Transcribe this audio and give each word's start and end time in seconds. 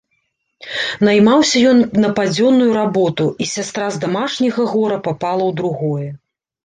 Наймаўся 1.09 1.57
ён 1.73 1.83
на 2.05 2.09
падзённую 2.19 2.71
работу, 2.79 3.29
і 3.45 3.49
сястра 3.55 3.85
з 3.99 4.05
дамашняга 4.07 4.63
гора 4.73 4.97
папала 5.09 5.43
ў 5.49 5.59
другое. 5.61 6.09